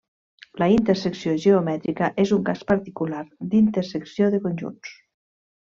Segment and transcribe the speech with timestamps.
[0.61, 3.21] La intersecció geomètrica és un cas particular
[3.53, 4.99] d'intersecció de conjunts.